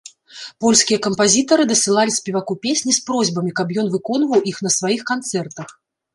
[0.63, 5.69] Польскія кампазітары дасылалі спеваку песні з просьбамі, каб ён выконваў іх на сваіх канцэртах.